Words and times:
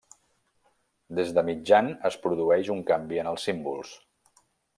Des 1.19 1.29
de 1.37 1.43
mitjan 1.49 1.91
es 2.11 2.17
produeix 2.25 2.73
un 2.77 2.81
canvi 2.89 3.21
en 3.25 3.31
els 3.35 3.47
símbols. 3.51 3.95